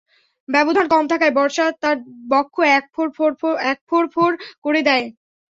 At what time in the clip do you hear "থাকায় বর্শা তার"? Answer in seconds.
1.11-1.97